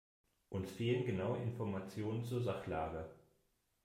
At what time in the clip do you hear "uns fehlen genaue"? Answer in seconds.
0.49-1.37